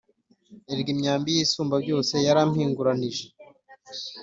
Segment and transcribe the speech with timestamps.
[0.71, 3.25] erega imyambi y’isumbabyose yarampinguranije,